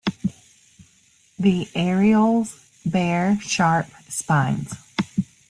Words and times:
The 1.37 1.67
areoles 1.75 2.59
bear 2.83 3.39
sharp 3.39 3.85
spines. 4.09 4.73